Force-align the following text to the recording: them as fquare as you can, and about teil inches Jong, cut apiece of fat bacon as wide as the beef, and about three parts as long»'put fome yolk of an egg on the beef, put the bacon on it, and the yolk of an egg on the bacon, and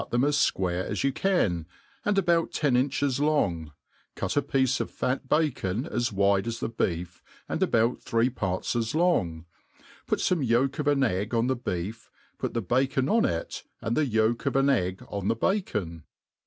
them 0.09 0.23
as 0.23 0.35
fquare 0.37 0.83
as 0.83 1.03
you 1.03 1.11
can, 1.11 1.67
and 2.03 2.17
about 2.17 2.51
teil 2.51 2.75
inches 2.75 3.17
Jong, 3.17 3.71
cut 4.15 4.35
apiece 4.35 4.79
of 4.79 4.89
fat 4.89 5.29
bacon 5.29 5.85
as 5.85 6.11
wide 6.11 6.47
as 6.47 6.59
the 6.59 6.69
beef, 6.69 7.21
and 7.47 7.61
about 7.61 8.01
three 8.01 8.31
parts 8.31 8.75
as 8.75 8.95
long»'put 8.95 10.17
fome 10.17 10.43
yolk 10.47 10.79
of 10.79 10.87
an 10.87 11.03
egg 11.03 11.35
on 11.35 11.45
the 11.45 11.55
beef, 11.55 12.09
put 12.39 12.55
the 12.55 12.63
bacon 12.63 13.09
on 13.09 13.25
it, 13.25 13.61
and 13.79 13.95
the 13.95 14.07
yolk 14.07 14.47
of 14.47 14.55
an 14.55 14.71
egg 14.71 15.05
on 15.07 15.27
the 15.27 15.35
bacon, 15.35 15.81
and 15.87 16.03